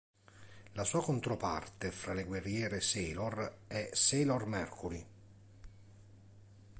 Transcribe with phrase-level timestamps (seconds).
[0.71, 5.05] La sua controparte fra le guerriere sailor è Sailor Mercury.